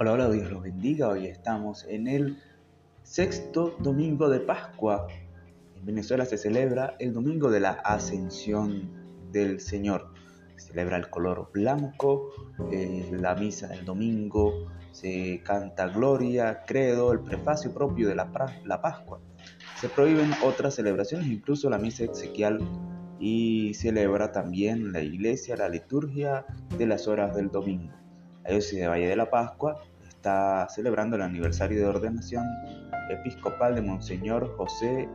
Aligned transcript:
Hola, 0.00 0.12
hola, 0.12 0.30
Dios 0.30 0.48
los 0.48 0.62
bendiga. 0.62 1.08
Hoy 1.08 1.26
estamos 1.26 1.84
en 1.88 2.06
el 2.06 2.38
sexto 3.02 3.74
domingo 3.80 4.28
de 4.28 4.38
Pascua. 4.38 5.08
En 5.74 5.84
Venezuela 5.84 6.24
se 6.24 6.38
celebra 6.38 6.94
el 7.00 7.12
domingo 7.12 7.50
de 7.50 7.58
la 7.58 7.72
ascensión 7.72 8.92
del 9.32 9.58
Señor. 9.58 10.12
Se 10.54 10.68
celebra 10.68 10.98
el 10.98 11.10
color 11.10 11.50
blanco, 11.52 12.30
eh, 12.70 13.10
la 13.10 13.34
misa 13.34 13.66
del 13.66 13.84
domingo, 13.84 14.68
se 14.92 15.42
canta 15.42 15.88
gloria, 15.88 16.62
credo, 16.64 17.10
el 17.10 17.18
prefacio 17.18 17.74
propio 17.74 18.06
de 18.06 18.14
la, 18.14 18.30
la 18.66 18.80
Pascua. 18.80 19.18
Se 19.80 19.88
prohíben 19.88 20.30
otras 20.44 20.76
celebraciones, 20.76 21.26
incluso 21.26 21.68
la 21.68 21.78
misa 21.78 22.04
exequial 22.04 22.60
y 23.18 23.74
celebra 23.74 24.30
también 24.30 24.92
la 24.92 25.00
iglesia 25.00 25.56
la 25.56 25.68
liturgia 25.68 26.46
de 26.78 26.86
las 26.86 27.08
horas 27.08 27.34
del 27.34 27.48
domingo. 27.50 27.98
La 28.48 28.54
diócesis 28.54 28.80
de 28.80 28.88
Valle 28.88 29.08
de 29.08 29.16
la 29.16 29.28
Pascua 29.28 29.76
está 30.08 30.66
celebrando 30.70 31.16
el 31.16 31.22
aniversario 31.22 31.80
de 31.80 31.86
ordenación 31.86 32.46
episcopal 33.10 33.74
de 33.74 33.82
Monseñor 33.82 34.56
José 34.56 35.06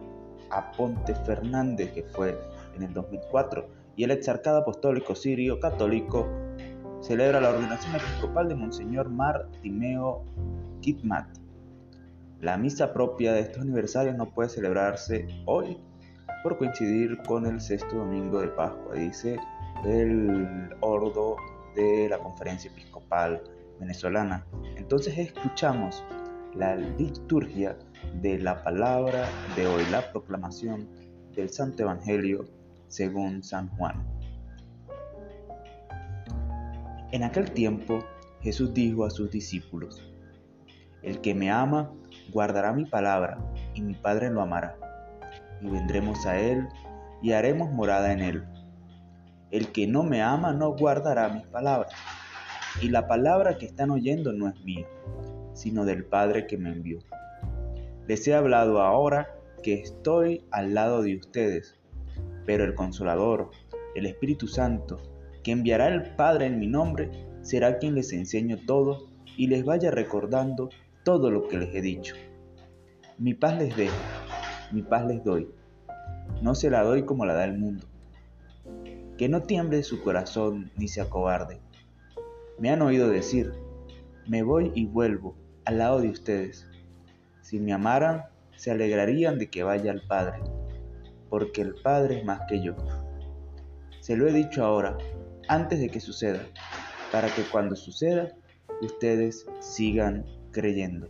Aponte 0.51 1.15
Fernández, 1.15 1.93
que 1.93 2.03
fue 2.03 2.39
en 2.75 2.83
el 2.83 2.93
2004, 2.93 3.67
y 3.95 4.03
el 4.03 4.11
exarcado 4.11 4.59
apostólico 4.59 5.15
sirio 5.15 5.59
católico 5.59 6.27
celebra 7.01 7.41
la 7.41 7.49
ordenación 7.49 7.95
episcopal 7.95 8.49
de 8.49 8.53
Monseñor 8.53 9.09
Martimeo 9.09 10.23
Kitmat. 10.81 11.25
La 12.39 12.55
misa 12.55 12.93
propia 12.93 13.33
de 13.33 13.39
estos 13.39 13.63
aniversarios 13.63 14.15
no 14.15 14.29
puede 14.29 14.49
celebrarse 14.49 15.25
hoy 15.47 15.79
por 16.43 16.59
coincidir 16.59 17.17
con 17.23 17.47
el 17.47 17.59
sexto 17.59 17.95
domingo 17.95 18.41
de 18.41 18.49
Pascua, 18.49 18.93
dice 18.93 19.39
el 19.85 20.69
ordo 20.81 21.35
de 21.75 22.09
la 22.09 22.17
conferencia 22.19 22.71
episcopal 22.71 23.41
venezolana. 23.79 24.45
Entonces 24.75 25.17
escuchamos 25.17 26.03
la 26.55 26.75
liturgia 26.75 27.77
de 28.21 28.37
la 28.39 28.63
palabra 28.63 29.27
de 29.55 29.67
hoy, 29.67 29.83
la 29.91 30.11
proclamación 30.11 30.87
del 31.35 31.49
Santo 31.49 31.83
Evangelio 31.83 32.45
según 32.87 33.43
San 33.43 33.69
Juan. 33.69 34.03
En 37.11 37.23
aquel 37.23 37.51
tiempo 37.51 37.99
Jesús 38.41 38.73
dijo 38.73 39.05
a 39.05 39.09
sus 39.09 39.31
discípulos, 39.31 40.03
El 41.01 41.21
que 41.21 41.33
me 41.33 41.49
ama 41.49 41.91
guardará 42.31 42.73
mi 42.73 42.85
palabra, 42.85 43.37
y 43.73 43.81
mi 43.81 43.93
Padre 43.93 44.29
lo 44.29 44.41
amará, 44.41 44.77
y 45.61 45.67
vendremos 45.67 46.25
a 46.25 46.39
él 46.39 46.67
y 47.21 47.31
haremos 47.31 47.71
morada 47.71 48.11
en 48.11 48.21
él 48.21 48.43
el 49.53 49.71
que 49.71 49.85
no 49.85 50.01
me 50.01 50.23
ama 50.23 50.51
no 50.51 50.75
guardará 50.75 51.29
mis 51.29 51.45
palabras. 51.45 51.93
Y 52.81 52.89
la 52.89 53.07
palabra 53.07 53.59
que 53.59 53.67
están 53.67 53.91
oyendo 53.91 54.33
no 54.33 54.49
es 54.49 54.59
mía, 54.65 54.87
sino 55.53 55.85
del 55.85 56.05
Padre 56.05 56.47
que 56.47 56.57
me 56.57 56.71
envió. 56.71 56.97
Les 58.07 58.27
he 58.27 58.33
hablado 58.33 58.81
ahora 58.81 59.29
que 59.61 59.75
estoy 59.75 60.43
al 60.49 60.73
lado 60.73 61.03
de 61.03 61.17
ustedes, 61.17 61.79
pero 62.47 62.63
el 62.63 62.73
consolador, 62.73 63.51
el 63.93 64.07
Espíritu 64.07 64.47
Santo, 64.47 64.99
que 65.43 65.51
enviará 65.51 65.87
el 65.87 66.15
Padre 66.15 66.47
en 66.47 66.57
mi 66.57 66.65
nombre, 66.65 67.11
será 67.43 67.77
quien 67.77 67.93
les 67.93 68.11
enseñe 68.11 68.57
todo 68.65 69.07
y 69.37 69.47
les 69.47 69.63
vaya 69.63 69.91
recordando 69.91 70.71
todo 71.03 71.29
lo 71.29 71.47
que 71.47 71.59
les 71.59 71.75
he 71.75 71.81
dicho. 71.81 72.15
Mi 73.19 73.35
paz 73.35 73.59
les 73.59 73.77
dejo, 73.77 73.93
mi 74.71 74.81
paz 74.81 75.05
les 75.05 75.23
doy. 75.23 75.47
No 76.41 76.55
se 76.55 76.71
la 76.71 76.81
doy 76.81 77.05
como 77.05 77.23
la 77.27 77.35
da 77.35 77.45
el 77.45 77.59
mundo 77.59 77.85
que 79.17 79.29
no 79.29 79.43
tiemble 79.43 79.83
su 79.83 80.01
corazón 80.01 80.71
ni 80.75 80.87
se 80.87 81.01
acobarde. 81.01 81.59
Me 82.59 82.69
han 82.69 82.81
oído 82.81 83.09
decir, 83.09 83.53
me 84.27 84.43
voy 84.43 84.71
y 84.75 84.85
vuelvo 84.85 85.35
al 85.65 85.77
lado 85.79 86.01
de 86.01 86.09
ustedes. 86.09 86.67
Si 87.41 87.59
me 87.59 87.73
amaran, 87.73 88.25
se 88.55 88.71
alegrarían 88.71 89.37
de 89.37 89.49
que 89.49 89.63
vaya 89.63 89.91
al 89.91 90.01
Padre, 90.07 90.39
porque 91.29 91.61
el 91.61 91.75
Padre 91.75 92.19
es 92.19 92.25
más 92.25 92.41
que 92.47 92.61
yo. 92.61 92.75
Se 93.99 94.15
lo 94.15 94.27
he 94.27 94.33
dicho 94.33 94.63
ahora, 94.63 94.97
antes 95.47 95.79
de 95.79 95.89
que 95.89 95.99
suceda, 95.99 96.41
para 97.11 97.33
que 97.33 97.43
cuando 97.43 97.75
suceda, 97.75 98.33
ustedes 98.81 99.45
sigan 99.59 100.25
creyendo. 100.51 101.09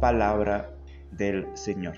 Palabra 0.00 0.74
del 1.12 1.46
Señor. 1.56 1.96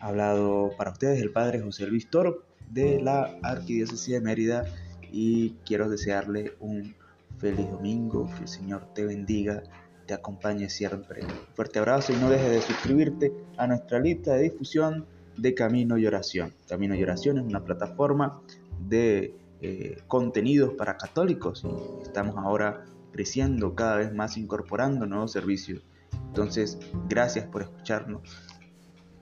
Ha 0.00 0.08
hablado 0.08 0.72
para 0.76 0.92
ustedes 0.92 1.20
el 1.20 1.32
Padre 1.32 1.60
José 1.60 1.86
Luis 1.86 2.08
Toro 2.10 2.53
de 2.70 3.00
la 3.00 3.38
Arquidiócesis 3.42 4.14
de 4.14 4.20
Mérida 4.20 4.64
y 5.12 5.50
quiero 5.64 5.88
desearle 5.88 6.54
un 6.60 6.94
feliz 7.38 7.70
domingo, 7.70 8.28
que 8.36 8.42
el 8.42 8.48
Señor 8.48 8.86
te 8.94 9.04
bendiga, 9.04 9.62
te 10.06 10.14
acompañe 10.14 10.68
siempre. 10.68 11.22
fuerte 11.54 11.78
abrazo 11.78 12.12
y 12.12 12.16
no 12.16 12.30
dejes 12.30 12.50
de 12.50 12.60
suscribirte 12.60 13.32
a 13.56 13.66
nuestra 13.66 14.00
lista 14.00 14.34
de 14.34 14.44
difusión 14.44 15.06
de 15.36 15.54
Camino 15.54 15.98
y 15.98 16.06
Oración. 16.06 16.52
Camino 16.68 16.94
y 16.94 17.02
Oración 17.02 17.38
es 17.38 17.44
una 17.44 17.64
plataforma 17.64 18.40
de 18.88 19.34
eh, 19.60 20.02
contenidos 20.08 20.74
para 20.74 20.96
católicos 20.96 21.64
y 21.64 22.02
estamos 22.02 22.36
ahora 22.36 22.84
creciendo 23.12 23.74
cada 23.74 23.96
vez 23.96 24.12
más, 24.12 24.36
incorporando 24.36 25.06
nuevos 25.06 25.32
servicios. 25.32 25.82
Entonces, 26.28 26.78
gracias 27.08 27.46
por 27.46 27.62
escucharnos. 27.62 28.22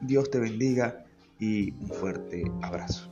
Dios 0.01 0.31
te 0.31 0.41
bendiga 0.41 1.05
y 1.39 1.73
un 1.73 1.89
fuerte 1.89 2.45
abrazo. 2.63 3.12